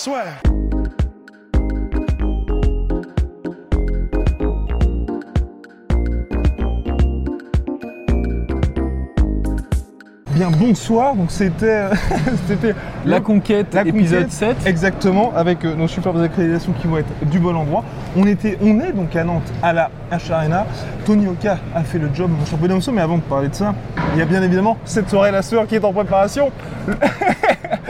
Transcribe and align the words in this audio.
Swear. 0.00 0.40
Bien, 10.30 10.50
bonsoir. 10.52 11.14
Donc 11.14 11.30
c'était 11.30 11.84
c'était 12.48 12.74
La 13.04 13.20
conquête, 13.20 13.74
La 13.74 13.82
épisode 13.82 14.22
conquête, 14.22 14.32
7. 14.32 14.56
Exactement, 14.64 15.34
avec 15.36 15.66
euh, 15.66 15.74
nos 15.74 15.86
superbes 15.86 16.22
accréditations 16.22 16.72
qui 16.72 16.86
vont 16.86 16.96
être 16.96 17.26
du 17.26 17.38
bon 17.38 17.54
endroit. 17.54 17.84
On 18.16 18.26
était, 18.26 18.56
on 18.62 18.80
est 18.80 18.92
donc 18.92 19.14
à 19.14 19.24
Nantes, 19.24 19.52
à 19.62 19.74
la 19.74 19.90
H 20.10 20.32
Arena. 20.32 20.66
Tony 21.04 21.26
Oka 21.26 21.58
a 21.74 21.82
fait 21.82 21.98
le 21.98 22.08
job, 22.14 22.30
mon 22.30 22.56
Bonhomme, 22.56 22.80
mais 22.94 23.02
avant 23.02 23.18
de 23.18 23.22
parler 23.22 23.48
de 23.48 23.54
ça, 23.54 23.74
il 24.14 24.18
y 24.18 24.22
a 24.22 24.24
bien 24.24 24.42
évidemment 24.42 24.78
cette 24.86 25.10
soirée 25.10 25.30
la 25.30 25.42
sueur 25.42 25.66
qui 25.66 25.74
est 25.74 25.84
en 25.84 25.92
préparation. 25.92 26.50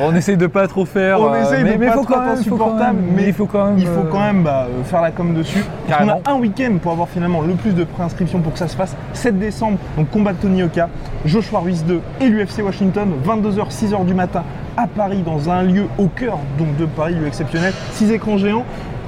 On 0.02 0.14
essaye 0.14 0.36
de 0.36 0.46
pas 0.46 0.66
trop 0.66 0.84
faire. 0.84 1.20
On 1.20 1.32
euh, 1.32 1.42
essaye 1.42 1.64
mais, 1.64 1.74
de 1.74 1.78
mais 1.78 1.86
pas 1.86 1.92
faut 1.92 2.04
trop 2.04 2.14
quand 2.14 2.20
même, 2.20 2.30
être 2.30 2.44
faut 2.44 2.56
quand 2.56 2.64
insupportable, 2.64 2.98
mais 3.14 3.26
il 3.26 3.32
faut 3.32 3.46
quand 3.46 3.64
même. 3.66 3.78
Il 3.78 3.86
faut 3.86 4.00
euh, 4.00 4.08
quand 4.10 4.20
même 4.20 4.42
bah, 4.42 4.66
euh, 4.68 4.84
faire 4.84 5.02
la 5.02 5.10
com 5.10 5.34
dessus. 5.34 5.64
Parce 5.86 6.00
Carrément. 6.00 6.22
a 6.24 6.30
un 6.30 6.38
week-end 6.38 6.78
pour 6.82 6.92
avoir 6.92 7.08
finalement 7.08 7.42
le 7.42 7.54
plus 7.54 7.72
de 7.72 7.84
préinscriptions 7.84 8.40
pour 8.40 8.52
que 8.52 8.58
ça 8.58 8.68
se 8.68 8.76
fasse. 8.76 8.96
7 9.12 9.38
décembre, 9.38 9.78
donc 9.96 10.10
combat 10.10 10.32
de 10.32 10.38
Tony 10.38 10.62
Oka, 10.62 10.88
Joshua 11.24 11.60
Ruiz 11.60 11.84
2 11.84 12.00
et 12.20 12.28
l'UFC 12.28 12.62
Washington, 12.64 13.10
22h, 13.24 13.70
6h 13.70 14.04
du 14.04 14.14
matin 14.14 14.42
à 14.76 14.86
Paris, 14.86 15.22
dans 15.24 15.50
un 15.50 15.62
lieu 15.62 15.84
au 15.98 16.06
cœur 16.06 16.38
donc 16.58 16.76
de 16.76 16.86
Paris, 16.86 17.14
lieu 17.14 17.26
exceptionnel. 17.26 17.72
6 17.92 18.12
écrans 18.12 18.38
géants, 18.38 18.64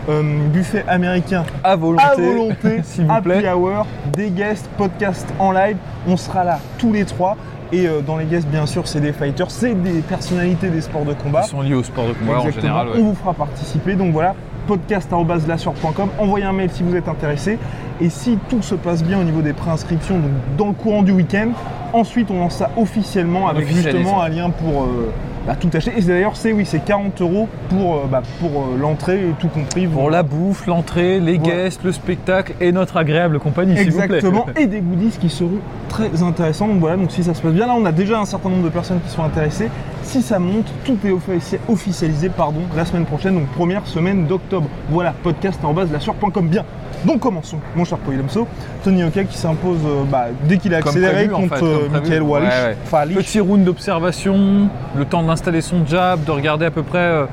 euh, 0.08 0.48
buffet 0.48 0.84
américain 0.88 1.44
à 1.62 1.76
volonté. 1.76 2.04
à 2.04 2.14
volonté, 2.16 2.80
s'il 2.82 3.04
vous 3.04 3.12
happy 3.12 3.46
hour, 3.48 3.86
des 4.12 4.30
guests, 4.30 4.68
podcast 4.76 5.26
en 5.38 5.52
live. 5.52 5.76
On 6.08 6.16
sera 6.16 6.42
là 6.42 6.58
tous 6.78 6.92
les 6.92 7.04
trois. 7.04 7.36
Et 7.72 7.86
euh, 7.88 8.00
dans 8.02 8.18
les 8.18 8.26
guests, 8.26 8.48
bien 8.48 8.66
sûr, 8.66 8.86
c'est 8.86 9.00
des 9.00 9.12
fighters, 9.12 9.50
c'est 9.50 9.74
des 9.74 10.00
personnalités 10.02 10.68
des 10.68 10.82
sports 10.82 11.04
de 11.06 11.14
combat. 11.14 11.40
Ils 11.44 11.48
sont 11.48 11.62
liés 11.62 11.74
au 11.74 11.82
sport 11.82 12.06
de 12.06 12.12
combat 12.12 12.34
en 12.40 12.46
Exactement. 12.46 12.60
général. 12.62 12.88
ouais. 12.88 12.94
On 12.98 13.04
vous 13.04 13.14
fera 13.14 13.32
participer. 13.32 13.94
Donc 13.94 14.12
voilà, 14.12 14.34
podcast.lasur.com. 14.66 16.08
Envoyez 16.18 16.44
un 16.44 16.52
mail 16.52 16.70
si 16.70 16.82
vous 16.82 16.94
êtes 16.96 17.08
intéressé. 17.08 17.58
Et 18.00 18.10
si 18.10 18.38
tout 18.48 18.62
se 18.62 18.74
passe 18.74 19.02
bien 19.02 19.18
au 19.20 19.24
niveau 19.24 19.42
des 19.42 19.52
préinscriptions, 19.52 20.16
donc 20.18 20.30
dans 20.58 20.66
le 20.68 20.72
courant 20.74 21.02
du 21.02 21.12
week-end, 21.12 21.48
ensuite 21.92 22.30
on 22.30 22.38
lance 22.40 22.56
ça 22.56 22.70
officiellement 22.76 23.48
avec 23.48 23.66
justement 23.68 24.22
un 24.22 24.28
lien 24.28 24.50
pour 24.50 24.82
euh, 24.82 25.10
bah, 25.46 25.54
tout 25.58 25.68
acheter. 25.72 25.92
Et 25.96 26.02
d'ailleurs, 26.02 26.36
c'est 26.36 26.52
oui, 26.52 26.64
c'est 26.66 26.84
40 26.84 27.20
euros 27.20 27.48
pour, 27.68 27.94
euh, 27.96 27.98
bah, 28.10 28.22
pour 28.40 28.50
euh, 28.50 28.78
l'entrée, 28.78 29.20
tout 29.40 29.48
compris. 29.48 29.86
Pour 29.86 30.10
la 30.10 30.22
bouffe, 30.22 30.66
l'entrée, 30.66 31.18
les 31.20 31.38
Voilà. 31.38 31.54
guests, 31.64 31.82
le 31.84 31.92
spectacle 31.92 32.54
et 32.60 32.72
notre 32.72 32.96
agréable 32.96 33.38
compagnie, 33.38 33.76
s'il 33.76 33.90
vous 33.90 33.98
plaît. 34.02 34.16
Exactement, 34.18 34.46
et 34.56 34.66
des 34.66 34.80
goodies 34.80 35.16
qui 35.20 35.28
seront 35.28 35.58
très 35.88 36.22
intéressants. 36.22 36.68
Donc 36.68 36.78
voilà, 36.78 36.96
donc 36.96 37.10
si 37.10 37.22
ça 37.24 37.34
se 37.34 37.42
passe 37.42 37.52
bien, 37.52 37.66
là 37.66 37.74
on 37.76 37.84
a 37.84 37.92
déjà 37.92 38.18
un 38.20 38.24
certain 38.24 38.48
nombre 38.50 38.64
de 38.64 38.68
personnes 38.70 39.00
qui 39.04 39.10
sont 39.10 39.22
intéressées. 39.24 39.68
Si 40.02 40.20
ça 40.22 40.38
monte, 40.38 40.72
tout 40.84 40.96
est 41.06 41.10
offici- 41.10 41.58
officialisé 41.68 42.28
pardon, 42.28 42.60
la 42.76 42.84
semaine 42.84 43.04
prochaine, 43.04 43.34
donc 43.34 43.46
première 43.48 43.86
semaine 43.86 44.26
d'octobre. 44.26 44.68
Voilà, 44.90 45.12
podcast 45.22 45.60
en 45.64 45.72
base, 45.72 45.90
la 45.92 46.00
sur.com. 46.00 46.48
Bien. 46.48 46.64
Donc 47.04 47.20
commençons, 47.20 47.58
mon 47.74 47.84
cher 47.84 47.98
Poilemso. 47.98 48.46
Tony 48.84 49.02
Oka 49.04 49.24
qui 49.24 49.36
s'impose 49.36 49.78
euh, 49.84 50.04
bah, 50.10 50.26
dès 50.44 50.58
qu'il 50.58 50.72
a 50.74 50.78
accéléré 50.78 51.26
prévu, 51.26 51.34
en 51.34 51.40
contre 51.42 51.56
fait, 51.56 51.64
euh. 51.64 51.88
Michael 51.92 52.22
Wallish. 52.22 52.48
Ouais, 52.48 52.64
ouais. 52.68 52.76
Falish. 52.84 53.16
Petit 53.16 53.40
round 53.40 53.64
d'observation, 53.64 54.68
le 54.96 55.04
temps 55.04 55.22
d'installer 55.22 55.60
son 55.62 55.84
jab, 55.86 56.22
de 56.24 56.30
regarder 56.30 56.66
à 56.66 56.70
peu 56.70 56.82
près 56.82 56.98
euh, 56.98 57.24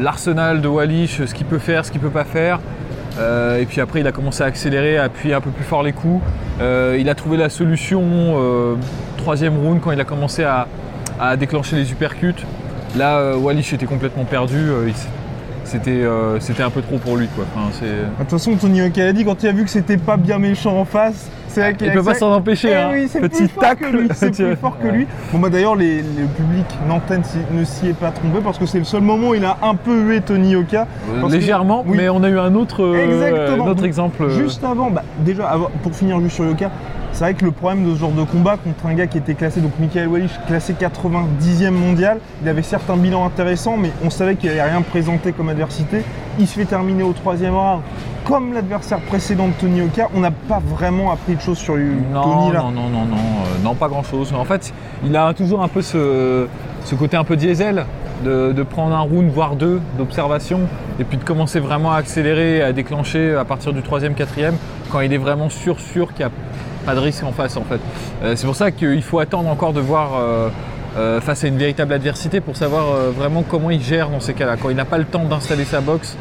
l'arsenal 0.00 0.60
de 0.60 0.68
Wallish, 0.68 1.24
ce 1.24 1.34
qu'il 1.34 1.46
peut 1.46 1.58
faire, 1.58 1.84
ce 1.84 1.92
qu'il 1.92 2.00
peut 2.00 2.10
pas 2.10 2.24
faire. 2.24 2.58
Euh, 3.18 3.60
et 3.60 3.64
puis 3.66 3.80
après, 3.80 4.00
il 4.00 4.06
a 4.06 4.12
commencé 4.12 4.42
à 4.42 4.46
accélérer, 4.46 4.98
à 4.98 5.04
appuyer 5.04 5.34
un 5.34 5.40
peu 5.40 5.50
plus 5.50 5.64
fort 5.64 5.82
les 5.82 5.92
coups. 5.92 6.22
Euh, 6.60 6.96
il 7.00 7.08
a 7.08 7.14
trouvé 7.14 7.36
la 7.36 7.48
solution 7.48 8.02
euh, 8.04 8.74
troisième 9.18 9.56
round 9.56 9.80
quand 9.82 9.92
il 9.92 10.00
a 10.00 10.04
commencé 10.04 10.42
à, 10.44 10.66
à 11.20 11.36
déclencher 11.36 11.76
les 11.76 11.92
uppercuts. 11.92 12.44
Là, 12.96 13.18
euh, 13.18 13.36
Wallish 13.36 13.72
était 13.72 13.86
complètement 13.86 14.24
perdu. 14.24 14.58
euh, 14.58 14.88
il 14.88 14.94
c'était, 15.66 15.90
euh, 15.90 16.40
c'était 16.40 16.62
un 16.62 16.70
peu 16.70 16.80
trop 16.82 16.98
pour 16.98 17.16
lui. 17.16 17.28
Quoi. 17.34 17.44
Enfin, 17.54 17.68
c'est... 17.72 17.86
De 17.86 18.04
toute 18.20 18.30
façon, 18.30 18.54
Tony 18.56 18.80
dit 18.90 19.24
quand 19.24 19.42
il 19.42 19.48
a 19.48 19.52
vu 19.52 19.64
que 19.64 19.70
c'était 19.70 19.96
pas 19.98 20.16
bien 20.16 20.38
méchant 20.38 20.78
en 20.78 20.84
face, 20.84 21.30
c'est 21.48 21.60
là 21.60 21.72
qu'il 21.72 21.86
Il 21.86 21.92
peut 21.92 22.02
pas 22.02 22.14
s'en 22.14 22.32
empêcher. 22.32 22.68
Eh 22.70 22.74
hein. 22.74 22.88
oui, 22.92 23.06
c'est 23.08 23.20
Petit 23.20 23.44
plus 23.44 23.48
fort 23.48 23.62
tacle. 23.62 23.90
que 23.90 23.96
lui. 23.96 24.08
C'est 24.14 24.30
plus 24.46 24.56
fort 24.56 24.78
que 24.78 24.86
Ouais. 24.86 24.92
lui. 24.92 25.06
Bon 25.32 25.38
bah 25.38 25.48
d'ailleurs 25.48 25.74
les- 25.76 25.98
le 26.02 26.26
public 26.36 26.66
nantais 26.88 27.18
ne 27.52 27.64
s'y- 27.64 27.88
est 27.88 27.92
pas 27.98 28.10
trompé 28.10 28.38
parce 28.44 28.58
que 28.58 28.66
c'est 28.66 28.78
le 28.78 28.84
seul 28.84 29.00
moment 29.02 29.28
où 29.30 29.34
il 29.34 29.44
a 29.44 29.56
un 29.62 29.74
peu 29.74 29.94
hué 29.98 30.20
Tony 30.20 30.54
Oka. 30.56 30.86
Que- 31.22 31.32
Légèrement, 31.32 31.82
oui. 31.86 31.96
mais 31.96 32.08
on 32.08 32.22
a 32.22 32.28
eu 32.28 32.38
un 32.38 32.54
autre, 32.54 32.82
euh, 32.82 33.56
un 33.58 33.66
autre 33.66 33.84
exemple. 33.84 34.22
euh, 34.24 34.30
Juste 34.30 34.62
avant, 34.64 34.90
bah, 34.90 35.02
déjà 35.20 35.56
pour 35.82 35.94
finir 35.94 36.20
juste 36.20 36.34
sur 36.36 36.44
Yoka, 36.44 36.70
c'est 37.16 37.24
vrai 37.24 37.32
que 37.32 37.46
le 37.46 37.50
problème 37.50 37.88
de 37.88 37.94
ce 37.94 38.00
genre 38.00 38.10
de 38.12 38.24
combat 38.24 38.58
contre 38.58 38.84
un 38.84 38.92
gars 38.92 39.06
qui 39.06 39.16
était 39.16 39.32
classé, 39.32 39.62
donc 39.62 39.72
Michael 39.80 40.06
Wallish, 40.08 40.32
classé 40.46 40.74
90e 40.74 41.70
mondial, 41.70 42.18
il 42.42 42.48
avait 42.48 42.60
certes 42.60 42.90
un 42.90 42.98
bilan 42.98 43.24
intéressant, 43.24 43.78
mais 43.78 43.90
on 44.04 44.10
savait 44.10 44.36
qu'il 44.36 44.50
n'avait 44.50 44.60
rien 44.60 44.82
présenté 44.82 45.32
comme 45.32 45.48
adversité. 45.48 46.02
Il 46.38 46.46
se 46.46 46.58
fait 46.58 46.66
terminer 46.66 47.04
au 47.04 47.14
troisième 47.14 47.54
round. 47.54 47.80
Comme 48.26 48.52
l'adversaire 48.52 49.00
précédent 49.00 49.48
de 49.48 49.54
Tony 49.54 49.80
Oka, 49.80 50.10
on 50.14 50.20
n'a 50.20 50.30
pas 50.30 50.60
vraiment 50.62 51.10
appris 51.10 51.36
de 51.36 51.40
choses 51.40 51.56
sur 51.56 51.72
Tony 51.72 51.94
Non, 52.12 52.50
là. 52.50 52.60
non, 52.60 52.70
non, 52.70 52.90
non, 52.90 53.04
non, 53.06 53.16
euh, 53.16 53.64
non, 53.64 53.74
pas 53.74 53.88
grand 53.88 54.02
chose. 54.02 54.34
En 54.34 54.44
fait, 54.44 54.74
il 55.02 55.16
a 55.16 55.32
toujours 55.32 55.62
un 55.62 55.68
peu 55.68 55.80
ce, 55.80 56.46
ce 56.84 56.94
côté 56.96 57.16
un 57.16 57.24
peu 57.24 57.36
diesel 57.36 57.86
de, 58.26 58.52
de 58.52 58.62
prendre 58.62 58.94
un 58.94 59.00
round, 59.00 59.30
voire 59.30 59.56
deux 59.56 59.80
d'observation, 59.96 60.60
et 61.00 61.04
puis 61.04 61.16
de 61.16 61.24
commencer 61.24 61.60
vraiment 61.60 61.92
à 61.92 61.96
accélérer, 61.96 62.60
à 62.60 62.74
déclencher 62.74 63.34
à 63.34 63.46
partir 63.46 63.72
du 63.72 63.80
troisième, 63.80 64.12
quatrième, 64.12 64.56
quand 64.92 65.00
il 65.00 65.14
est 65.14 65.18
vraiment 65.18 65.48
sûr, 65.48 65.80
sûr 65.80 66.12
qu'il 66.12 66.26
n'y 66.26 66.30
a 66.30 66.34
pas 66.86 66.94
de 66.94 67.00
risque 67.00 67.24
en 67.24 67.32
face, 67.32 67.56
en 67.56 67.62
fait. 67.64 67.80
Euh, 68.22 68.34
c'est 68.36 68.46
pour 68.46 68.56
ça 68.56 68.70
qu'il 68.70 69.02
faut 69.02 69.18
attendre 69.18 69.48
encore 69.50 69.72
de 69.72 69.80
voir 69.80 70.12
euh, 70.18 70.48
euh, 70.96 71.20
face 71.20 71.44
à 71.44 71.48
une 71.48 71.58
véritable 71.58 71.92
adversité 71.92 72.40
pour 72.40 72.56
savoir 72.56 72.84
vraiment 73.16 73.42
comment 73.46 73.70
il 73.70 73.82
gère 73.82 74.08
dans 74.08 74.20
ces 74.20 74.32
cas-là, 74.32 74.56
quand 74.60 74.70
il 74.70 74.76
n'a 74.76 74.84
pas 74.86 74.98
le 74.98 75.04
temps 75.04 75.24
d'installer 75.24 75.64
sa 75.64 75.80
boxe 75.80 76.16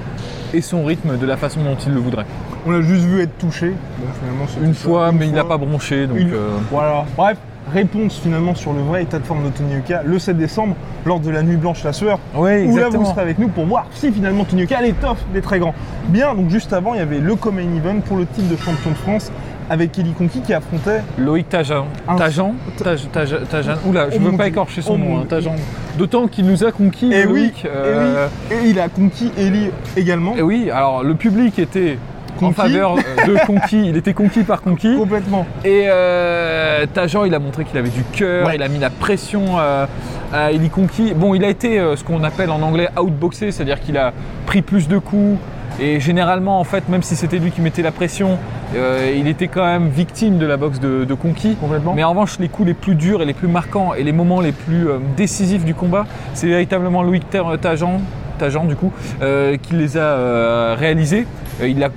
et 0.54 0.62
son 0.62 0.84
rythme 0.84 1.18
de 1.18 1.26
la 1.26 1.38
façon 1.38 1.62
dont 1.62 1.78
il 1.86 1.94
le 1.94 2.00
voudrait. 2.00 2.26
On 2.66 2.72
l'a 2.72 2.82
juste 2.82 3.04
vu 3.04 3.22
être 3.22 3.38
touché. 3.38 3.70
Bon, 4.00 4.08
finalement, 4.20 4.46
c'était 4.48 4.66
Une 4.66 4.74
fois, 4.74 5.10
Une 5.12 5.18
mais 5.20 5.28
il 5.28 5.34
n'a 5.34 5.44
pas 5.44 5.58
bronché, 5.58 6.08
donc... 6.08 6.18
Une- 6.18 6.34
euh, 6.34 6.58
Voilà. 6.72 7.06
Bref, 7.16 7.38
réponse 7.74 8.20
finalement 8.22 8.54
sur 8.56 8.74
le 8.74 8.82
vrai 8.82 9.04
état 9.04 9.18
de 9.20 9.24
forme 9.26 9.44
de 9.46 9.50
Tony 9.50 9.78
Oka 9.78 10.02
le 10.06 10.18
7 10.20 10.38
décembre 10.38 10.76
lors 11.06 11.20
de 11.20 11.30
la 11.32 11.42
nuit 11.44 11.58
blanche 11.58 11.84
la 11.84 11.94
sueur. 11.94 12.20
Oui, 12.36 12.66
Où 12.68 12.78
là 12.78 12.90
vous 12.90 13.06
serez 13.06 13.22
avec 13.22 13.40
nous 13.40 13.48
pour 13.50 13.66
voir 13.66 13.86
si 13.92 14.12
finalement 14.12 14.44
Tony 14.46 14.64
Oka 14.64 14.84
est 14.86 15.00
tough 15.02 15.18
des 15.34 15.42
très 15.42 15.58
grands. 15.60 15.74
Bien, 16.10 16.36
donc 16.36 16.50
juste 16.50 16.74
avant 16.74 16.94
il 16.94 17.00
y 17.00 17.04
avait 17.04 17.20
le 17.20 17.36
Common 17.36 17.62
Event 17.76 18.02
pour 18.06 18.18
le 18.18 18.26
titre 18.28 18.50
de 18.50 18.56
champion 18.56 18.92
de 18.92 18.96
France 18.96 19.32
avec 19.70 19.92
Kelly 19.92 20.12
Conky 20.12 20.42
qui 20.42 20.54
affrontait 20.54 21.02
Loïc 21.18 21.50
Tajan. 21.50 21.86
Tajan 22.18 22.54
Taj- 22.84 23.08
Taj- 23.12 23.48
Tajan. 23.50 23.76
Oula, 23.88 24.10
je 24.10 24.18
Oh 24.18 24.30
veux 24.32 24.38
pas 24.38 24.48
écorcher 24.48 24.82
son 24.82 24.98
nom, 24.98 25.20
hein. 25.20 25.26
Tajan. 25.28 25.56
D'autant 25.98 26.28
qu'il 26.28 26.46
nous 26.46 26.64
a 26.64 26.72
conquis, 26.72 27.12
et 27.14 27.26
oui, 27.26 27.42
Loïc. 27.42 27.66
et 27.66 27.70
euh, 27.74 28.28
oui, 28.52 28.56
et 28.56 28.70
il 28.70 28.80
a 28.80 28.90
conquis 28.90 29.32
Ellie 29.38 29.70
également 29.98 30.36
et 30.36 30.42
oui, 30.42 30.70
alors 30.70 31.04
le 31.04 31.16
public 31.16 31.58
était 31.60 31.98
en 32.42 32.52
faveur 32.52 32.96
euh, 32.98 33.26
de 33.28 33.38
conquis, 33.46 33.88
il 33.88 33.96
était 33.96 34.14
conquis 34.14 34.44
par 34.44 34.62
conquis. 34.62 34.96
complètement. 34.98 35.46
Et 35.64 35.86
euh, 35.88 36.86
Tajan, 36.94 37.24
il 37.26 37.34
a 37.34 37.40
montré 37.40 37.64
qu'il 37.64 37.78
avait 37.78 37.90
du 37.90 38.04
cœur, 38.12 38.48
Ouais. 38.48 38.56
il 38.56 38.62
a 38.64 38.68
mis 38.68 38.80
la 38.80 38.90
pression 38.90 39.58
euh, 39.58 39.86
à 40.34 40.52
Eli 40.52 40.70
Conquis. 40.70 41.14
Bon, 41.16 41.34
il 41.34 41.44
a 41.46 41.50
été 41.50 41.80
euh, 41.80 41.96
ce 41.96 42.04
qu'on 42.04 42.24
appelle 42.24 42.52
en 42.52 42.62
anglais 42.62 42.90
outboxé, 43.02 43.52
c'est-à-dire 43.52 43.80
qu'il 43.80 43.98
a 43.98 44.12
pris 44.46 44.62
plus 44.62 44.88
de 44.90 44.98
coups. 44.98 45.40
Et 45.80 46.00
généralement, 46.00 46.60
en 46.60 46.64
fait, 46.64 46.88
même 46.88 47.04
si 47.04 47.16
c'était 47.18 47.38
lui 47.38 47.52
qui 47.52 47.60
mettait 47.62 47.82
la 47.82 47.92
pression, 47.92 48.38
euh, 48.76 49.16
il 49.18 49.28
était 49.28 49.48
quand 49.48 49.66
même 49.66 49.90
victime 49.90 50.38
de 50.38 50.46
la 50.46 50.58
boxe 50.58 50.80
de, 50.80 51.06
de 51.06 51.14
Conquis. 51.14 51.58
Mais 51.96 52.04
en 52.04 52.10
revanche, 52.10 52.40
les 52.40 52.50
coups 52.50 52.68
les 52.68 52.74
plus 52.74 52.96
durs 52.96 53.22
et 53.22 53.26
les 53.26 53.34
plus 53.34 53.48
marquants 53.48 53.94
et 53.94 54.04
les 54.04 54.12
moments 54.12 54.42
les 54.42 54.52
plus 54.52 54.88
euh, 54.90 54.98
décisifs 55.16 55.66
du 55.66 55.74
combat, 55.74 56.06
c'est 56.34 56.48
véritablement 56.48 57.04
Loïc 57.04 57.30
Ta- 57.30 57.58
Tajan, 57.62 58.02
Tajan 58.38 58.66
du 58.66 58.76
coup, 58.76 58.92
euh, 59.22 59.58
qui 59.58 59.76
les 59.76 59.98
a 59.98 60.02
euh, 60.02 60.76
réalisés. 60.78 61.26
Euh, 61.62 61.68
il 61.68 61.84
a 61.84 61.90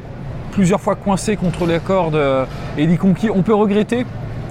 plusieurs 0.52 0.80
fois 0.80 0.94
coincé 0.96 1.36
contre 1.36 1.66
la 1.66 1.78
corde 1.78 2.14
euh, 2.16 2.44
Eddie 2.76 2.96
Conquis. 2.96 3.30
On 3.34 3.42
peut 3.42 3.54
regretter, 3.54 4.04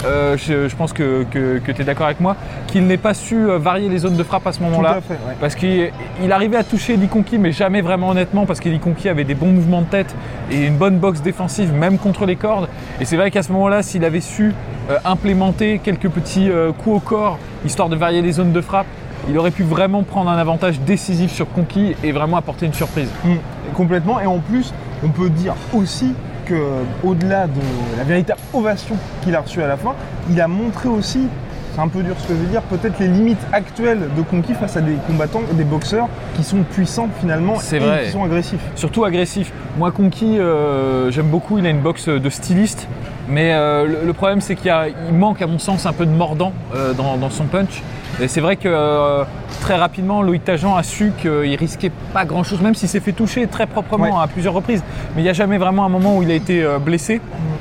euh, 0.06 0.38
je, 0.38 0.68
je 0.68 0.76
pense 0.76 0.94
que, 0.94 1.26
tu 1.32 1.82
es 1.82 1.84
d'accord 1.84 2.06
avec 2.06 2.20
moi, 2.20 2.36
qu'il 2.68 2.86
n'ait 2.86 2.98
pas 2.98 3.14
su 3.14 3.36
euh, 3.36 3.58
varier 3.58 3.90
les 3.90 4.00
zones 4.00 4.16
de 4.16 4.24
frappe 4.24 4.46
à 4.46 4.52
ce 4.52 4.62
moment-là. 4.62 5.00
ouais. 5.10 5.18
Parce 5.40 5.56
qu'il 5.56 5.92
il 6.24 6.32
arrivait 6.32 6.58
à 6.58 6.64
toucher 6.64 6.98
Conquis, 7.08 7.38
mais 7.38 7.52
jamais 7.52 7.82
vraiment 7.82 8.10
honnêtement, 8.10 8.46
parce 8.46 8.60
qu'Eddie 8.60 8.80
Conquis 8.80 9.10
avait 9.10 9.24
des 9.24 9.36
bons 9.36 9.52
mouvements 9.52 9.82
de 9.82 9.88
tête 9.88 10.14
et 10.52 10.66
une 10.66 10.78
bonne 10.78 10.98
boxe 10.98 11.22
défensive, 11.22 11.74
même 11.74 11.98
contre 11.98 12.26
les 12.26 12.36
cordes. 12.36 12.68
Et 13.00 13.06
c'est 13.06 13.18
vrai 13.18 13.32
qu'à 13.32 13.44
ce 13.44 13.52
moment-là, 13.54 13.82
s'il 13.84 14.04
avait 14.04 14.22
su 14.22 14.54
euh, 14.90 14.98
implémenter 15.06 15.80
quelques 15.84 16.10
petits 16.10 16.50
euh, 16.50 16.72
coups 16.72 16.98
au 16.98 17.00
corps, 17.00 17.40
histoire 17.66 17.90
de 17.90 17.96
varier 17.96 18.22
les 18.22 18.34
zones 18.34 18.52
de 18.52 18.62
frappe, 18.62 18.88
il 19.30 19.38
aurait 19.38 19.52
pu 19.52 19.64
vraiment 19.64 20.04
prendre 20.04 20.30
un 20.30 20.38
avantage 20.38 20.80
décisif 20.82 21.32
sur 21.32 21.52
Conquis 21.52 21.96
et 22.04 22.12
vraiment 22.12 22.38
apporter 22.38 22.66
une 22.66 22.74
surprise. 22.74 23.10
Mm, 23.26 23.36
complètement. 23.74 24.20
Et 24.20 24.26
en 24.26 24.40
plus, 24.40 24.74
on 25.04 25.10
peut 25.10 25.30
dire 25.30 25.56
aussi 25.74 26.14
que 26.48 26.56
au-delà 27.04 27.48
de 27.48 27.62
la 27.98 28.04
véritable 28.04 28.40
ovation 28.54 28.96
qu'il 29.24 29.36
a 29.36 29.42
reçue 29.42 29.62
à 29.62 29.68
la 29.68 29.78
fin, 29.78 29.94
il 30.30 30.40
a 30.40 30.48
montré 30.48 30.90
aussi, 30.90 31.28
c'est 31.74 31.82
un 31.82 31.88
peu 31.88 32.02
dur 32.02 32.16
ce 32.18 32.28
que 32.28 32.34
je 32.34 32.40
veux 32.40 32.48
dire, 32.48 32.62
peut-être 32.64 33.00
les 33.00 33.08
limites 33.08 33.40
actuelles 33.52 34.10
de 34.16 34.22
Conquis 34.22 34.54
face 34.54 34.78
à 34.78 34.82
des 34.82 34.96
combattants, 35.06 35.42
des 35.54 35.64
boxeurs 35.64 36.08
qui 36.36 36.44
sont 36.44 36.64
puissants 36.64 37.10
finalement 37.20 37.56
et 37.72 37.80
vrai. 37.80 38.06
qui 38.06 38.12
sont 38.12 38.24
agressifs. 38.24 38.62
Surtout 38.76 39.04
agressif. 39.06 39.52
Moi, 39.78 39.92
Conquis, 39.92 40.40
euh, 40.40 41.12
j'aime 41.12 41.28
beaucoup, 41.30 41.58
il 41.58 41.66
a 41.66 41.70
une 41.70 41.82
boxe 41.82 42.10
de 42.10 42.30
styliste. 42.30 42.88
Mais 43.30 43.52
euh, 43.54 43.86
le, 43.86 44.06
le 44.06 44.14
problème, 44.14 44.40
c'est 44.42 44.56
qu'il 44.56 44.72
manque, 45.12 45.42
à 45.42 45.48
mon 45.48 45.60
sens, 45.60 45.86
un 45.86 45.94
peu 45.94 46.06
de 46.06 46.12
mordant 46.12 46.54
euh, 46.76 46.94
dans, 46.94 47.18
dans 47.18 47.30
son 47.30 47.44
punch. 47.46 47.82
Et 48.22 48.28
c'est 48.28 48.42
vrai 48.42 48.56
que 48.56 48.68
euh, 48.70 49.24
très 49.62 49.76
rapidement, 49.76 50.22
Loïc 50.22 50.44
Tajan 50.46 50.76
a 50.76 50.84
su 50.84 51.12
qu'il 51.22 51.56
risquait 51.56 51.92
pas 52.14 52.26
grand-chose, 52.26 52.62
même 52.62 52.74
s'il 52.74 52.88
s'est 52.90 53.00
fait 53.02 53.12
toucher 53.12 53.48
très 53.48 53.68
proprement 53.68 54.06
Ouais. 54.06 54.24
à 54.24 54.28
plusieurs 54.28 54.54
reprises. 54.54 54.84
Mais 55.16 55.22
il 55.22 55.24
n'y 55.26 55.30
a 55.30 55.34
jamais 55.34 55.58
vraiment 55.58 55.86
un 55.86 55.90
moment 55.90 56.18
où 56.18 56.24
il 56.24 56.32
a 56.32 56.36
été 56.36 56.66
blessé. 56.84 57.20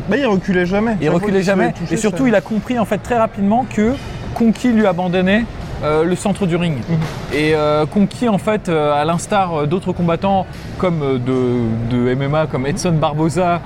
Bah, 0.08 0.16
il 0.16 0.26
reculait 0.26 0.66
jamais. 0.66 0.96
Il 1.00 1.10
reculait 1.10 1.42
jamais. 1.42 1.74
Et 1.90 1.96
surtout, 1.96 2.22
ça- 2.24 2.28
il 2.28 2.34
a 2.34 2.40
compris 2.40 2.78
en 2.78 2.84
fait 2.84 2.98
très 2.98 3.18
rapidement 3.18 3.66
que 3.68 3.92
Conky 4.34 4.68
lui 4.72 4.86
abandonnait 4.86 5.44
le 5.82 6.14
centre 6.14 6.46
du 6.46 6.56
ring. 6.56 6.76
Mhm. 6.88 6.96
Et 7.34 7.54
Conky, 7.92 8.28
en 8.28 8.38
fait, 8.38 8.68
à 8.68 9.04
l'instar 9.04 9.66
d'autres 9.66 9.92
combattants 9.92 10.46
comme 10.78 11.18
de, 11.18 11.58
de 11.90 12.14
MMA, 12.14 12.46
comme 12.46 12.66
Edson 12.66 12.92
Barboza, 12.92 13.60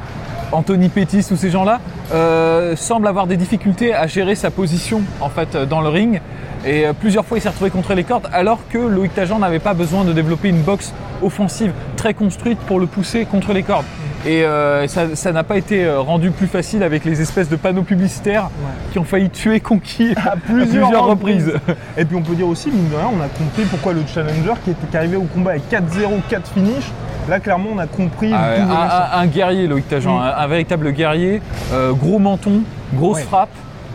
Anthony 0.53 0.89
Pettis, 0.89 1.25
tous 1.25 1.37
ces 1.37 1.51
gens-là, 1.51 1.81
euh, 2.13 2.75
semble 2.77 3.07
avoir 3.07 3.27
des 3.27 3.37
difficultés 3.37 3.95
à 3.95 4.07
gérer 4.07 4.35
sa 4.35 4.51
position 4.51 5.03
en 5.21 5.29
fait 5.29 5.55
euh, 5.55 5.67
dans 5.67 5.81
le 5.81 5.89
ring. 5.89 6.21
Et 6.67 6.87
euh, 6.87 6.93
plusieurs 6.93 7.25
fois, 7.25 7.39
il 7.39 7.41
s'est 7.41 7.49
retrouvé 7.49 7.71
contre 7.71 7.95
les 7.95 8.05
cordes, 8.05 8.29
alors 8.33 8.59
que 8.69 8.79
Loïc 8.79 9.15
Tajan 9.15 9.39
n'avait 9.39 9.61
pas 9.61 9.75
besoin 9.75 10.05
de 10.05 10.13
développer 10.13 10.49
une 10.49 10.61
boxe 10.61 10.93
offensive 11.23 11.73
très 11.97 12.15
construite 12.15 12.59
pour 12.61 12.81
le 12.81 12.87
pousser 12.87 13.25
contre 13.25 13.53
les 13.53 13.63
cordes. 13.63 13.87
Et 14.27 14.45
euh, 14.45 14.87
ça 14.87 15.33
n'a 15.33 15.45
pas 15.45 15.57
été 15.57 15.91
rendu 15.91 16.31
plus 16.31 16.47
facile 16.47 16.83
avec 16.83 17.07
les 17.07 17.23
espèces 17.23 17.49
de 17.49 17.57
panneaux 17.57 17.85
publicitaires 17.85 18.51
qui 18.93 18.99
ont 18.99 19.05
failli 19.05 19.31
tuer 19.31 19.61
Conky 19.61 20.13
à 20.17 20.33
à 20.33 20.37
plusieurs, 20.37 21.07
reprises. 21.07 21.55
Et 21.97 22.05
puis 22.05 22.17
on 22.17 22.23
peut 22.23 22.35
dire 22.35 22.47
aussi, 22.47 22.71
mine 22.71 22.91
de 22.91 22.97
rien, 22.97 23.09
on 23.17 23.23
a 23.23 23.29
compris 23.29 23.65
pourquoi 23.65 23.95
le 23.95 24.03
challenger 24.07 24.53
qui 24.63 24.73
était 24.73 24.87
qui 24.91 24.97
arrivé 24.97 25.17
au 25.17 25.23
combat 25.23 25.53
avec 25.53 25.71
4-0, 25.71 25.81
4 26.29 26.53
finish, 26.53 26.85
là 27.29 27.41
clairement 27.41 27.71
on 27.75 27.79
a 27.79 27.87
compris 27.87 28.33
Ah 28.35 28.51
ouais, 28.51 28.61
un, 28.61 29.21
un- 29.21 29.27
guerrier, 29.27 29.67
Loïc 29.67 29.89
Tajan, 29.89 30.19
un, 30.21 30.29
un 30.37 30.47
véritable 30.47 30.93
guerrier, 30.93 31.41
euh, 31.73 31.93
gros 31.93 32.19
menton, 32.19 32.63
grosse 32.95 33.19
Ouais. 33.19 33.23
frappe. 33.25 33.51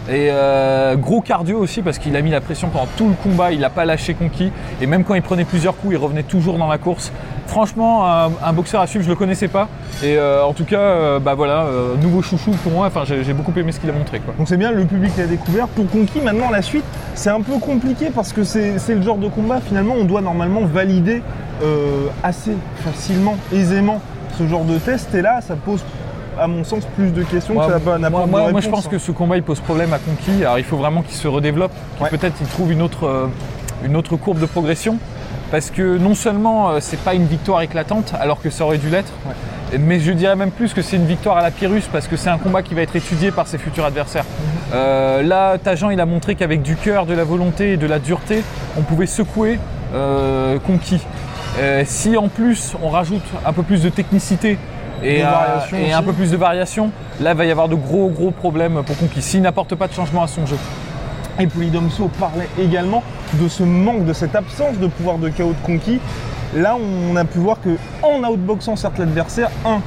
Et 0.08 0.28
euh, 0.30 0.96
gros 0.96 1.20
cardio 1.22 1.58
aussi 1.58 1.82
parce 1.82 1.98
qu'il 1.98 2.16
a 2.16 2.22
mis 2.22 2.30
la 2.30 2.40
pression 2.40 2.70
pendant 2.70 2.86
tout 2.96 3.08
le 3.08 3.16
combat, 3.24 3.52
il 3.52 3.60
n'a 3.60 3.72
pas 3.72 3.86
lâché 3.86 4.14
Conky 4.14 4.52
et 4.80 4.86
même 4.86 5.04
quand 5.04 5.16
il 5.16 5.24
prenait 5.24 5.46
plusieurs 5.46 5.76
coups, 5.76 5.94
il 5.94 5.98
revenait 5.98 6.22
toujours 6.22 6.60
dans 6.60 6.68
la 6.68 6.78
course. 6.78 7.12
Franchement, 7.48 8.06
un, 8.06 8.32
un 8.44 8.54
boxeur 8.54 8.82
à 8.82 8.88
suivre, 8.88 9.04
je 9.06 9.10
le 9.10 9.16
connaissais 9.16 9.48
pas 9.48 9.68
et 10.04 10.18
euh, 10.18 10.44
en 10.44 10.54
tout 10.54 10.66
cas, 10.66 10.80
euh, 10.80 11.20
bah 11.20 11.36
voilà, 11.36 11.64
euh, 11.66 11.96
nouveau 11.96 12.22
chouchou 12.22 12.52
pour 12.64 12.72
moi. 12.72 12.88
Enfin, 12.88 13.04
j'ai 13.06 13.24
j'ai 13.24 13.34
beaucoup 13.34 13.54
aimé 13.58 13.72
ce 13.72 13.80
qu'il 13.80 13.90
a 13.90 13.94
montré 13.94 14.20
quoi. 14.20 14.34
Donc 14.38 14.48
c'est 14.50 14.58
bien, 14.58 14.72
le 14.72 14.84
public 14.86 15.12
l'a 15.18 15.26
découvert. 15.28 15.68
Pour 15.70 15.90
Conquis, 15.90 16.20
maintenant 16.22 16.50
la 16.50 16.62
suite, 16.62 16.84
c'est 17.14 17.30
un 17.30 17.42
peu 17.42 17.58
compliqué 17.60 18.10
parce 18.14 18.34
que 18.34 18.44
c'est 18.44 18.78
c'est 18.80 18.96
le 18.96 19.02
genre 19.02 19.18
de 19.18 19.28
combat, 19.30 19.62
finalement, 19.62 19.94
on 19.98 20.04
doit 20.06 20.22
normalement 20.22 20.62
valider 20.66 21.22
assez 22.24 22.52
facilement, 22.84 23.38
aisément 23.54 24.02
ce 24.38 24.48
genre 24.48 24.66
de 24.66 24.78
test. 24.78 25.14
Et 25.16 25.22
là, 25.22 25.40
ça 25.42 25.56
pose, 25.56 25.82
à 26.40 26.48
mon 26.48 26.64
sens, 26.64 26.84
plus 26.98 27.12
de 27.12 27.24
questions 27.24 27.54
Moi, 27.54 27.66
que 27.68 27.72
ça 27.72 27.78
n'a 27.98 28.10
pas 28.10 28.10
moi, 28.10 28.26
moi- 28.26 28.52
moi, 28.52 28.62
je 28.62 28.70
pense 28.70 28.88
hein. 28.88 28.90
que 28.92 28.98
ce 28.98 29.12
combat 29.12 29.38
il 29.38 29.44
pose 29.44 29.60
problème 29.62 29.94
à 29.94 30.00
Conky. 30.00 30.44
Alors 30.44 30.58
il 30.60 30.66
faut 30.66 30.78
vraiment 30.78 31.02
qu'il 31.04 31.16
se 31.16 31.28
redéveloppe, 31.28 31.72
qu'il 31.98 32.04
Ouais. 32.04 32.10
peut-être 32.10 32.36
il 32.42 32.48
trouve 32.48 32.72
une 32.72 32.82
autre, 32.82 33.30
une 33.86 33.96
autre 33.96 34.18
courbe 34.18 34.40
de 34.40 34.46
progression. 34.46 34.98
Parce 35.52 35.70
que 35.70 35.98
non 35.98 36.16
seulement 36.16 36.70
euh, 36.70 36.78
c'est 36.82 37.00
pas 37.00 37.14
une 37.14 37.28
victoire 37.28 37.62
éclatante, 37.62 38.14
alors 38.20 38.42
que 38.42 38.50
ça 38.50 38.66
aurait 38.66 38.78
dû 38.78 38.90
l'être, 38.90 39.12
mais 39.80 40.00
je 40.00 40.12
dirais 40.12 40.36
même 40.36 40.52
plus 40.52 40.74
que 40.74 40.82
c'est 40.82 40.96
une 40.96 41.06
victoire 41.06 41.38
à 41.38 41.42
la 41.42 41.52
Pyrrhus 41.52 41.84
parce 41.92 42.08
que 42.08 42.18
c'est 42.18 42.30
un 42.30 42.38
combat 42.38 42.62
qui 42.62 42.74
va 42.74 42.82
être 42.82 42.96
étudié 42.96 43.32
par 43.32 43.48
ses 43.48 43.58
futurs 43.58 43.86
adversaires. 43.86 44.24
Mhm. 44.24 44.56
Euh, 44.74 45.24
là, 45.24 45.58
Tajan 45.58 45.90
il 45.90 46.00
a 46.00 46.06
montré 46.06 46.36
qu'avec 46.36 46.62
du 46.62 46.76
cœur, 46.76 47.06
de 47.06 47.14
la 47.14 47.24
volonté 47.24 47.74
et 47.74 47.78
de 47.78 47.88
la 47.88 48.00
dureté, 48.00 48.44
on 48.78 48.82
pouvait 48.82 49.06
secouer 49.06 49.60
euh, 49.94 50.60
Conky. 50.60 51.02
Euh, 51.60 51.84
si 51.86 52.18
en 52.18 52.28
plus 52.28 52.76
on 52.84 52.90
rajoute 52.90 53.24
un 53.46 53.54
peu 53.54 53.64
plus 53.64 53.82
de 53.82 53.90
technicité 53.90 54.58
et, 55.04 55.22
un 55.24 56.04
peu 56.04 56.14
plus 56.14 56.32
de 56.32 56.38
variation, 56.38 56.92
là 57.22 57.32
il 57.32 57.38
va 57.38 57.46
y 57.46 57.52
avoir 57.52 57.70
de 57.70 57.76
gros 57.76 58.10
gros 58.10 58.32
problèmes 58.32 58.82
pour 58.86 58.98
Conky 58.98 59.22
s'il 59.22 59.42
n'apporte 59.42 59.76
pas 59.76 59.88
de 59.88 59.94
changement 59.94 60.24
à 60.24 60.28
son 60.28 60.46
jeu. 60.46 60.58
Et 61.40 61.48
Polydomso 61.48 62.10
parlait 62.20 62.50
également 62.60 63.04
de 63.34 63.48
ce 63.48 63.64
manque, 63.64 64.06
de 64.06 64.14
cette 64.14 64.36
absence 64.36 64.78
de 64.78 64.88
pouvoir 64.88 65.18
de 65.18 65.30
KO 65.30 65.50
de 65.50 65.66
Conquis. 65.66 66.00
Là, 66.56 66.78
on 66.78 67.16
a 67.16 67.26
pu 67.26 67.40
voir 67.40 67.60
que 67.60 67.78
en 68.02 68.24
outboxant 68.24 68.76
certes 68.76 68.98
l'adversaire, 68.98 69.50
un, 69.66 69.82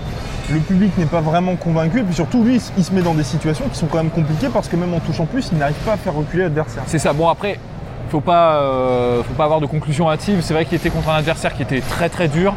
le 0.52 0.60
public 0.60 0.96
n'est 0.98 1.06
pas 1.06 1.20
vraiment 1.20 1.56
convaincu, 1.56 2.00
et 2.00 2.02
puis 2.02 2.14
surtout 2.14 2.42
lui, 2.42 2.60
il 2.76 2.84
se 2.84 2.92
met 2.92 3.02
dans 3.02 3.14
des 3.14 3.24
situations 3.24 3.66
qui 3.70 3.78
sont 3.78 3.86
quand 3.86 3.98
même 3.98 4.10
compliquées 4.10 4.48
parce 4.52 4.68
que 4.68 4.76
même 4.76 4.92
en 4.92 5.00
touchant 5.00 5.26
plus, 5.26 5.48
il 5.52 5.58
n'arrive 5.58 5.76
pas 5.76 5.94
à 5.94 5.96
faire 5.96 6.14
reculer 6.14 6.44
l'adversaire. 6.44 6.82
C'est 6.86 6.98
ça. 6.98 7.12
Bon 7.12 7.28
après, 7.28 7.58
faut 8.10 8.20
pas, 8.20 8.56
euh, 8.62 9.22
faut 9.22 9.34
pas 9.34 9.44
avoir 9.44 9.60
de 9.60 9.66
conclusion 9.66 10.10
hâtive. 10.10 10.40
C'est 10.42 10.54
vrai 10.54 10.64
qu'il 10.64 10.76
était 10.76 10.90
contre 10.90 11.10
un 11.10 11.16
adversaire 11.16 11.54
qui 11.54 11.62
était 11.62 11.80
très 11.80 12.08
très 12.08 12.28
dur. 12.28 12.54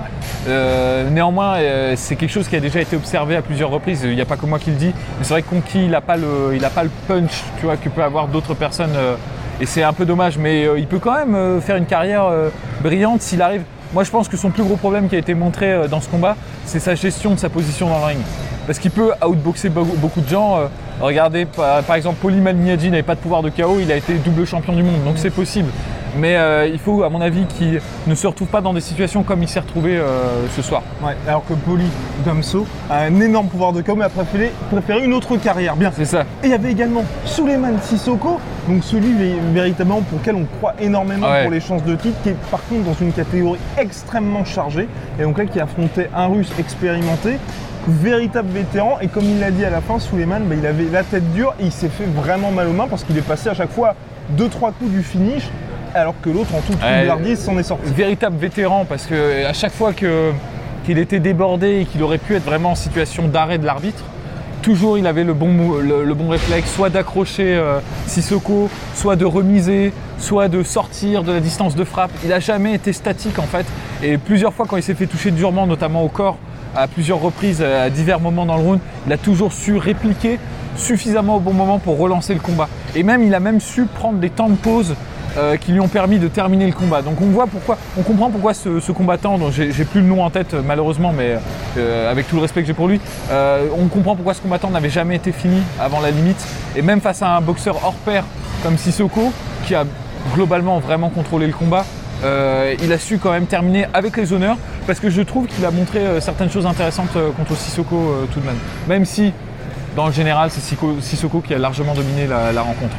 Euh, 0.48 1.09
néanmoins, 1.09 1.56
euh, 1.56 1.94
c'est 1.95 2.15
quelque 2.15 2.31
chose 2.31 2.48
qui 2.48 2.56
a 2.56 2.59
déjà 2.59 2.81
été 2.81 2.95
observé 2.95 3.36
à 3.36 3.42
plusieurs 3.42 3.69
reprises. 3.69 4.01
Il 4.03 4.15
n'y 4.15 4.21
a 4.21 4.25
pas 4.25 4.38
que 4.38 4.45
moi 4.45 4.59
qui 4.59 4.71
le 4.71 4.77
dis. 4.77 4.94
Mais 5.18 5.24
c'est 5.24 5.33
vrai 5.33 5.42
que 5.42 5.50
Conky, 5.50 5.86
il 5.86 5.92
n'a 5.92 6.01
pas 6.01 6.18
le, 6.18 6.57
pas 6.74 6.83
le 6.83 6.92
punch, 7.07 7.44
tu 7.59 7.65
vois, 7.65 7.77
que 7.77 7.89
peut 7.89 8.03
avoir 8.03 8.27
d'autres 8.27 8.53
personnes. 8.53 8.95
euh, 8.95 9.15
et 9.59 9.65
c'est 9.65 9.83
un 9.83 9.94
peu 9.94 10.06
dommage. 10.06 10.38
Mais 10.38 10.68
il 10.77 10.88
peut 10.88 10.98
quand 10.98 11.13
même 11.24 11.62
faire 11.62 11.75
une 11.75 11.86
carrière 11.86 12.27
brillante 12.81 13.21
s'il 13.21 13.44
arrive. 13.44 13.62
Moi, 13.94 14.04
je 14.04 14.10
pense 14.12 14.28
que 14.30 14.38
son 14.38 14.52
plus 14.52 14.64
gros 14.64 14.78
problème 14.78 15.10
qui 15.10 15.16
a 15.16 15.20
été 15.20 15.34
montré 15.34 15.72
euh, 15.72 15.88
dans 15.88 16.00
ce 16.00 16.08
combat, 16.10 16.36
c'est 16.66 16.80
sa 16.80 16.96
gestion 16.96 17.32
de 17.34 17.40
sa 17.40 17.50
position 17.50 17.90
dans 17.90 18.00
le 18.00 18.06
ring. 18.06 18.20
Parce 18.66 18.80
qu'il 18.80 18.92
peut 18.92 19.12
outboxer 19.26 19.70
be- 19.70 19.98
beaucoup 19.98 20.22
de 20.22 20.30
gens. 20.30 20.58
Euh, 20.58 20.68
regardez, 21.02 21.46
par, 21.46 21.96
exemple, 21.96 22.18
Poli 22.22 22.38
Malignaggi 22.38 22.90
n'avait 22.90 23.04
pas 23.04 23.16
de 23.16 23.20
pouvoir 23.20 23.42
de 23.42 23.50
KO, 23.50 23.78
il 23.82 23.92
a 23.92 23.98
été 23.98 24.14
double 24.14 24.46
champion 24.46 24.74
du 24.74 24.84
monde, 24.84 25.04
donc 25.04 25.16
c'est 25.18 25.30
possible. 25.32 25.70
Mais 26.18 26.36
euh, 26.38 26.68
il 26.68 26.78
faut, 26.80 27.04
à 27.04 27.10
mon 27.10 27.22
avis, 27.22 27.46
qu'il 27.46 27.82
ne 28.08 28.16
se 28.16 28.28
retrouve 28.28 28.48
pas 28.50 28.60
dans 28.62 28.74
des 28.74 28.82
situations 28.82 29.24
comme 29.24 29.42
il 29.44 29.48
s'est 29.50 29.62
retrouvé 29.62 29.98
euh, 29.98 30.46
ce 30.56 30.62
soir. 30.62 30.84
Ouais, 31.04 31.16
alors 31.28 31.44
que 31.46 31.54
Poly 31.54 31.86
Domso 32.26 32.66
a 32.90 33.00
un 33.04 33.20
énorme 33.20 33.48
pouvoir 33.48 33.72
de 33.74 33.82
KO, 33.82 33.96
mais 33.96 34.06
a 34.06 34.10
préféré, 34.10 34.52
préféré 34.72 35.04
une 35.06 35.14
autre 35.14 35.36
carrière. 35.38 35.76
Bien. 35.76 35.92
C'est 35.96 36.06
ça. 36.06 36.22
Et 36.44 36.48
il 36.48 36.50
y 36.52 36.54
avait 36.54 36.72
également 36.72 37.04
Suleiman 37.26 37.78
Sissoko, 37.82 38.40
donc 38.72 38.84
celui 38.84 39.14
vé- 39.14 39.36
véritablement 39.54 40.02
pour 40.02 40.20
lequel 40.20 40.36
on 40.36 40.46
croit 40.58 40.74
énormément 40.80 41.28
Ouais. 41.30 41.44
pour 41.44 41.52
les 41.52 41.60
chances 41.60 41.84
de 41.84 41.96
titre, 41.96 42.16
qui 42.24 42.30
est 42.30 42.36
par 42.50 42.62
contre 42.68 42.84
dans 42.84 42.94
une 42.94 43.12
catégorie 43.12 43.60
extrêmement 43.78 44.46
chargée, 44.46 44.88
et 45.20 45.24
donc 45.24 45.38
là 45.38 45.46
qui 45.46 45.60
affrontait 45.60 46.10
un 46.16 46.28
russe 46.28 46.52
expérimenté, 46.60 47.38
véritable 47.88 48.50
vétéran, 48.52 48.98
et 49.02 49.08
comme 49.08 49.24
il 49.26 49.40
l'a 49.40 49.52
dit 49.52 49.66
à 49.66 49.70
la 49.70 49.82
fin, 49.82 50.00
Suleiman, 50.00 50.40
bah, 50.46 50.56
il 50.58 50.66
avait 50.66 50.86
la 50.92 51.04
tête 51.04 51.32
dure 51.34 51.54
et 51.60 51.66
il 51.66 51.72
s'est 51.72 51.90
fait 51.90 52.06
vraiment 52.06 52.52
mal 52.52 52.68
aux 52.68 52.74
mains 52.74 52.88
parce 52.88 53.04
qu'il 53.04 53.18
est 53.18 53.22
passé 53.28 53.50
à 53.50 53.54
chaque 53.54 53.72
fois 53.72 53.96
2-3 54.38 54.72
coups 54.72 54.92
du 54.92 55.02
finish, 55.04 55.44
alors 55.94 56.14
que 56.22 56.30
l'autre 56.30 56.54
en 56.56 56.62
toute 56.62 56.82
Ouais. 56.82 57.06
humilité 57.08 57.36
s'en 57.36 57.58
est 57.58 57.64
sorti. 57.64 57.90
Véritable 57.92 58.38
vétéran, 58.38 58.86
parce 58.88 59.06
que 59.06 59.46
à 59.46 59.54
chaque 59.54 59.74
fois 59.74 59.94
que- 59.94 60.32
qu'il 60.86 60.98
était 60.98 61.20
débordé 61.20 61.82
et 61.82 61.86
qu'il 61.86 62.02
aurait 62.04 62.18
pu 62.18 62.36
être 62.36 62.46
vraiment 62.46 62.72
en 62.72 62.76
situation 62.76 63.28
d'arrêt 63.28 63.58
de 63.58 63.66
l'arbitre, 63.66 64.04
toujours 64.62 64.98
il 64.98 65.08
avait 65.08 65.24
le 65.24 65.34
bon, 65.34 65.80
le 65.80 66.13
bon 66.13 66.30
réflexe, 66.30 66.72
soit 66.72 66.90
d'accrocher 66.90 67.56
euh, 67.56 67.80
Sissoko, 68.08 68.69
soit 68.96 69.16
de 69.16 69.25
remiser, 69.25 69.92
soit 70.19 70.48
de 70.48 70.63
sortir 70.63 71.24
de 71.24 71.31
la 71.31 71.40
distance 71.40 71.75
de 71.75 71.84
frappe. 71.84 72.12
Il 72.24 72.30
n'a 72.30 72.40
jamais 72.40 72.74
été 72.74 72.94
statique 72.94 73.40
en 73.40 73.44
fait. 73.44 73.66
Et 74.04 74.18
plusieurs 74.18 74.54
fois 74.54 74.66
quand 74.68 74.78
il 74.78 74.84
s'est 74.84 74.96
fait 74.96 75.08
toucher 75.08 75.31
durement, 75.31 75.68
notamment 75.68 76.04
au 76.04 76.10
corps, 76.10 76.38
à 76.75 76.88
plusieurs 76.88 77.20
reprises, 77.20 77.62
à 77.62 77.89
divers 77.89 78.20
moments 78.20 78.46
dans 78.46 78.58
le 78.58 78.63
round, 78.63 78.80
il 79.08 79.13
a 79.13 79.18
toujours 79.18 79.51
su 79.51 79.77
répliquer 79.77 80.39
suffisamment 80.77 81.38
au 81.38 81.39
bon 81.39 81.53
moment 81.53 81.80
pour 81.80 81.98
relancer 81.98 82.34
le 82.34 82.39
combat. 82.39 82.70
Et 82.96 83.03
même 83.03 83.24
il 83.24 83.36
a 83.36 83.39
même 83.39 83.60
su 83.60 83.86
prendre 83.86 84.20
des 84.20 84.30
temps 84.30 84.50
de 84.50 84.56
pause 84.56 84.96
euh, 85.38 85.56
qui 85.56 85.72
lui 85.72 85.80
ont 85.80 85.88
permis 85.88 86.20
de 86.20 86.28
terminer 86.28 86.66
le 86.68 86.74
combat. 86.74 87.02
Donc 87.02 87.22
on 87.22 87.28
voit 87.28 87.48
pourquoi, 87.48 87.78
on 87.98 88.02
comprend 88.02 88.30
pourquoi 88.30 88.54
ce, 88.54 88.92
combattant, 88.92 89.38
dont 89.38 89.50
j'ai 89.50 89.86
plus 89.86 90.02
le 90.02 90.08
nom 90.08 90.26
en 90.26 90.30
tête 90.30 90.54
euh, 90.54 90.62
malheureusement, 90.66 91.14
mais 91.16 91.38
euh, 91.78 92.12
avec 92.12 92.28
tout 92.28 92.36
le 92.36 92.42
respect 92.42 92.62
que 92.62 92.68
j'ai 92.68 92.74
pour 92.74 92.90
lui, 92.90 93.00
on 93.32 93.88
comprend 93.88 94.16
pourquoi 94.16 94.34
ce 94.34 94.42
combattant 94.42 94.70
n'avait 94.70 94.90
jamais 94.90 95.16
été 95.16 95.32
fini 95.32 95.62
avant 95.80 96.02
la 96.02 96.12
limite. 96.12 96.46
Et 96.76 96.82
même 96.82 97.00
face 97.00 97.22
à 97.22 97.38
un 97.38 97.42
boxeur 97.42 97.78
hors 97.84 97.94
pair 97.94 98.26
comme 98.62 98.78
Sissoko, 98.78 99.32
qui 99.66 99.74
a 99.74 99.86
globalement 100.34 100.80
vraiment 100.80 101.10
contrôlé 101.10 101.48
le 101.48 101.54
combat, 101.54 101.86
il 102.24 102.92
a 102.92 102.98
su 102.98 103.18
quand 103.18 103.32
même 103.32 103.46
terminer 103.46 103.86
avec 103.94 104.18
les 104.18 104.34
honneurs, 104.34 104.58
parce 104.86 105.00
que 105.00 105.10
je 105.10 105.22
trouve 105.22 105.48
qu'il 105.48 105.66
a 105.66 105.72
montré 105.72 106.02
certaines 106.20 106.52
choses 106.52 106.66
intéressantes 106.66 107.18
contre 107.38 107.56
Sissoko 107.56 108.28
tout 108.34 108.40
de 108.40 108.46
même. 108.46 108.60
Même 108.88 109.06
si, 109.06 109.32
dans 109.96 110.08
le 110.08 110.14
général, 110.14 110.50
c'est 110.52 110.62
Sissoko 111.02 111.40
qui 111.40 111.54
a 111.54 111.58
largement 111.58 111.94
dominé 111.94 112.28
la 112.28 112.62
rencontre. 112.62 112.96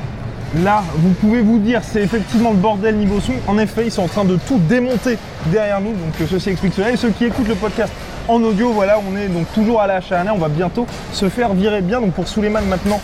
Là, 0.60 0.82
vous 0.96 1.12
pouvez 1.12 1.40
vous 1.40 1.58
dire, 1.58 1.80
c'est 1.82 2.02
effectivement 2.02 2.50
le 2.50 2.56
bordel 2.56 2.96
niveau 2.96 3.20
son. 3.20 3.32
En 3.46 3.56
effet, 3.58 3.86
ils 3.86 3.90
sont 3.90 4.02
en 4.02 4.08
train 4.08 4.24
de 4.24 4.36
tout 4.36 4.58
démonter 4.58 5.16
derrière 5.46 5.80
nous. 5.80 5.92
Donc 5.92 6.12
euh, 6.20 6.26
ceci 6.28 6.50
explique 6.50 6.74
cela. 6.74 6.90
Et 6.90 6.96
ceux 6.96 7.08
qui 7.10 7.24
écoutent 7.24 7.48
le 7.48 7.54
podcast 7.54 7.90
en 8.28 8.42
audio, 8.42 8.70
voilà, 8.70 8.98
on 9.00 9.16
est 9.16 9.28
donc 9.28 9.50
toujours 9.54 9.80
à 9.80 9.86
la 9.86 10.00
HANA. 10.10 10.34
On 10.34 10.38
va 10.38 10.48
bientôt 10.48 10.86
se 11.12 11.30
faire 11.30 11.54
virer 11.54 11.80
bien. 11.80 12.02
Donc 12.02 12.12
pour 12.12 12.28
Suleiman 12.28 12.60
maintenant, 12.68 13.00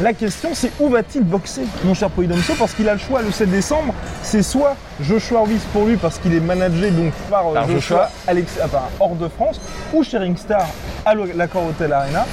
la 0.00 0.12
question 0.12 0.50
c'est 0.54 0.70
où 0.78 0.88
va-t-il 0.88 1.24
boxer, 1.24 1.62
mon 1.84 1.94
cher 1.94 2.08
Polydomso 2.08 2.54
Parce 2.56 2.72
qu'il 2.72 2.88
a 2.88 2.92
le 2.92 3.00
choix 3.00 3.20
le 3.20 3.32
7 3.32 3.50
décembre. 3.50 3.92
C'est 4.22 4.42
soit 4.44 4.76
Joshua 5.00 5.40
Orvis 5.40 5.60
pour 5.72 5.86
lui 5.86 5.96
parce 5.96 6.18
qu'il 6.18 6.32
est 6.34 6.40
managé 6.40 6.92
donc 6.92 7.12
par, 7.28 7.48
euh, 7.48 7.54
Par 7.54 7.64
Joshua, 7.64 7.78
Joshua. 7.78 8.10
Alex, 8.28 8.58
ah, 8.62 8.88
hors 9.00 9.16
de 9.16 9.26
France, 9.26 9.60
ou 9.92 10.04
Sharing 10.04 10.36
Star 10.36 10.68
à 11.04 11.14
l'Accor 11.16 11.66
Hotel 11.66 11.92
Arena. 11.92 12.24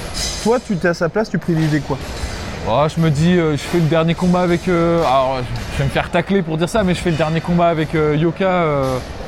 Toi, 0.44 0.58
tu 0.64 0.76
t'es 0.76 0.88
à 0.88 0.94
sa 0.94 1.08
place, 1.08 1.28
tu 1.28 1.38
privilégies 1.38 1.80
quoi? 1.80 1.98
Oh, 2.68 2.84
je 2.94 3.00
me 3.00 3.10
dis, 3.10 3.36
euh, 3.38 3.52
je 3.52 3.56
fais 3.62 3.78
le 3.78 3.84
dernier 3.86 4.14
combat 4.14 4.42
avec. 4.42 4.68
euh, 4.68 5.00
alors, 5.00 5.38
je 5.72 5.78
vais 5.78 5.84
me 5.84 5.90
faire 5.90 6.10
tacler 6.10 6.42
pour 6.42 6.56
dire 6.58 6.68
ça, 6.68 6.82
mais 6.84 6.94
je 6.94 7.00
fais 7.00 7.10
le 7.10 7.16
dernier 7.16 7.40
combat 7.40 7.68
avec 7.68 7.94
euh, 7.94 8.14
Yoka 8.16 8.64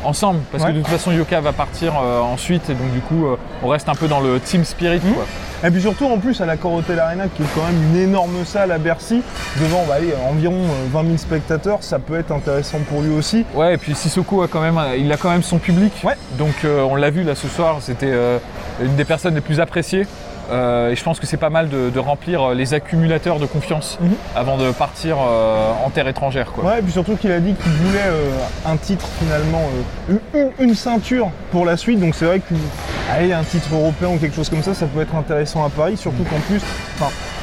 ensemble. 0.04 0.40
Parce 0.52 0.64
Ouais. 0.64 0.70
que 0.70 0.76
de 0.76 0.82
toute 0.82 0.90
façon, 0.90 1.12
Yoka 1.12 1.40
va 1.40 1.52
partir 1.52 1.94
ensuite. 1.96 2.68
Et 2.70 2.74
donc, 2.74 2.92
du 2.92 3.00
coup, 3.00 3.24
on 3.62 3.68
reste 3.68 3.88
un 3.88 3.94
peu 3.94 4.06
dans 4.06 4.20
le 4.20 4.38
team 4.38 4.64
spirit. 4.64 5.00
Mhm. 5.02 5.14
quoi. 5.14 5.24
Et 5.64 5.70
puis 5.70 5.80
surtout, 5.80 6.06
en 6.06 6.18
plus, 6.18 6.40
à 6.40 6.46
la 6.46 6.56
Corotel 6.56 6.98
Arena, 7.00 7.24
qui 7.28 7.42
est 7.42 7.46
quand 7.54 7.64
même 7.64 7.80
une 7.94 7.96
énorme 8.02 8.44
salle 8.44 8.70
à 8.72 8.78
Bercy, 8.78 9.22
devant 9.60 9.84
bah, 9.88 9.94
allez, 9.96 10.12
environ 10.28 10.56
euh, 10.64 10.86
20 10.92 11.04
000 11.04 11.16
spectateurs, 11.16 11.78
ça 11.82 11.98
peut 12.00 12.18
être 12.18 12.32
intéressant 12.32 12.78
pour 12.88 13.00
lui 13.00 13.14
aussi. 13.14 13.44
Ouais, 13.54 13.74
et 13.74 13.78
puis 13.78 13.94
Sissoko 13.94 14.42
a 14.42 14.48
quand 14.48 14.60
même, 14.60 14.78
il 14.98 15.10
a 15.12 15.16
quand 15.16 15.30
même 15.30 15.42
son 15.44 15.58
public. 15.58 15.92
Ouais. 16.04 16.14
Donc 16.36 16.54
euh, 16.64 16.82
on 16.82 16.96
l'a 16.96 17.10
vu 17.10 17.22
là 17.22 17.34
ce 17.36 17.46
soir, 17.48 17.76
c'était 17.80 18.10
euh, 18.10 18.38
une 18.82 18.96
des 18.96 19.04
personnes 19.04 19.34
les 19.36 19.40
plus 19.40 19.60
appréciées. 19.60 20.06
Euh, 20.50 20.90
et 20.90 20.96
je 20.96 21.02
pense 21.04 21.20
que 21.20 21.26
c'est 21.26 21.37
pas 21.37 21.50
mal 21.50 21.68
de, 21.68 21.88
de 21.90 21.99
remplir 21.99 22.50
les 22.50 22.75
accumulateurs 22.75 23.38
de 23.38 23.46
confiance 23.46 23.99
Mhm. 24.00 24.11
avant 24.34 24.56
de 24.56 24.70
partir 24.72 25.16
euh, 25.20 25.70
en 25.84 25.90
terre 25.90 26.08
étrangère. 26.08 26.52
Quoi. 26.52 26.64
Ouais, 26.64 26.78
et 26.80 26.82
puis 26.82 26.92
surtout 26.92 27.16
qu'il 27.16 27.30
a 27.32 27.40
dit 27.40 27.54
qu'il 27.54 27.72
voulait 27.72 27.99
euh, 28.06 28.30
un 28.66 28.76
titre 28.76 29.06
finalement, 29.20 29.62
euh, 30.11 30.16
une, 30.58 30.68
une 30.68 30.75
ceinture 30.75 31.30
pour 31.52 31.64
la 31.64 31.76
suite. 31.76 32.00
Donc 32.00 32.14
c'est 32.14 32.25
vrai 32.25 32.40
qu'un 32.40 33.38
un 33.38 33.44
titre 33.44 33.68
européen 33.75 34.08
ou 34.08 34.18
quelque 34.18 34.34
chose 34.37 34.49
comme 34.49 34.62
ça, 34.62 34.75
ça 34.75 34.87
peut 34.87 35.00
être 35.00 35.14
intéressant 35.14 35.64
à 35.64 35.68
Paris. 35.70 35.96
Surtout 35.96 36.25
qu'en 36.25 36.40
plus, 36.40 36.61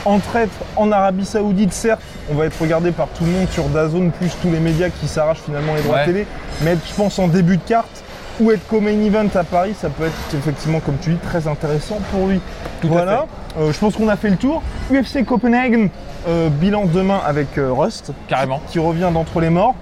entre 0.05 0.35
être 0.37 0.53
en 0.75 0.91
Arabie 0.91 1.25
Saoudite, 1.25 1.73
certes, 1.73 2.01
on 2.31 2.35
va 2.35 2.45
être 2.45 2.59
regardé 2.61 2.91
par 2.91 3.07
tout 3.09 3.23
le 3.25 3.31
monde 3.31 3.47
sur 3.49 3.65
DAZN, 3.65 4.11
plus 4.11 4.31
tous 4.41 4.51
les 4.51 4.59
médias 4.59 4.89
qui 4.89 5.07
s'arrachent 5.07 5.41
finalement 5.45 5.73
les 5.75 5.81
droits 5.81 5.97
Ouais. 5.97 6.05
télé. 6.05 6.27
Mais 6.61 6.71
être, 6.71 6.87
je 6.87 6.93
pense, 6.93 7.17
en 7.19 7.27
début 7.27 7.57
de 7.57 7.61
carte 7.67 8.03
ou 8.39 8.51
être 8.51 8.65
co-main 8.67 9.01
event 9.03 9.27
à 9.35 9.43
Paris, 9.43 9.75
ça 9.79 9.89
peut 9.89 10.05
être 10.05 10.35
effectivement, 10.35 10.79
comme 10.79 10.97
tu 11.01 11.11
dis, 11.11 11.17
très 11.17 11.47
intéressant 11.47 11.97
pour 12.11 12.27
lui. 12.27 12.39
Tout 12.81 12.87
à 12.87 12.91
voilà, 12.91 13.25
Euh, 13.59 13.71
je 13.73 13.79
pense 13.79 13.95
qu'on 13.95 14.07
a 14.09 14.15
fait 14.15 14.29
le 14.29 14.37
tour. 14.37 14.61
UFC 14.91 15.25
Copenhagen, 15.25 15.87
euh, 16.27 16.49
bilan 16.49 16.85
demain 16.85 17.19
avec 17.25 17.57
euh, 17.57 17.71
Rust 17.73 18.11
Carrément. 18.27 18.61
qui 18.69 18.79
revient 18.79 19.09
d'entre 19.13 19.39
les 19.41 19.49
morts. 19.49 19.75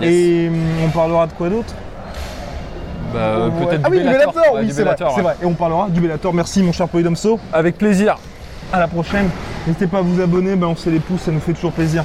Yes. 0.00 0.10
Et 0.10 0.48
hum, 0.48 0.54
on 0.86 0.88
parlera 0.90 1.26
de 1.26 1.32
quoi 1.32 1.48
d'autre? 1.48 1.74
Bah, 3.12 3.18
euh, 3.20 3.48
Ouais. 3.50 3.66
Peut-être 3.66 3.80
Ah 3.84 3.88
du 3.90 3.96
oui, 3.96 4.02
du 4.02 4.08
Bellator. 4.08 4.32
Bellator, 4.32 4.54
oui, 4.56 4.66
du 4.66 4.72
c'est 4.72 4.74
vrai, 4.82 4.84
Bellator, 4.84 5.10
c'est 5.10 5.16
ouais. 5.16 5.22
vrai. 5.22 5.36
Et 5.42 5.46
on 5.46 5.54
parlera 5.54 5.88
du 5.88 6.00
Bellator. 6.00 6.34
Merci 6.34 6.62
mon 6.62 6.72
cher 6.72 6.88
Polydomso. 6.88 7.38
Avec 7.52 7.78
plaisir. 7.78 8.18
À 8.72 8.80
la 8.80 8.88
prochaine. 8.88 9.28
N'hésitez 9.66 9.86
pas 9.86 9.98
à 9.98 10.02
vous 10.02 10.20
abonner, 10.20 10.56
balancer 10.56 10.90
les 10.90 10.98
pouces, 10.98 11.22
ça 11.22 11.30
nous 11.30 11.40
fait 11.40 11.52
toujours 11.52 11.72
plaisir. 11.72 12.04